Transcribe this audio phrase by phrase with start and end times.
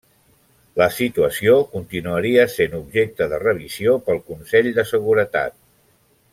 [0.79, 5.61] La situació continuaria sent objecte de revisió pel Consell de Seguretat.